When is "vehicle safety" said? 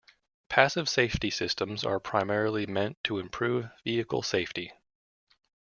3.83-4.71